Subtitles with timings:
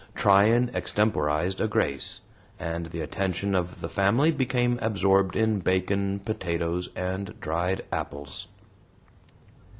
[0.15, 2.21] Tryan extemporized a grace,
[2.59, 8.47] and the attention of the family became absorbed in bacon, potatoes, and dried apples.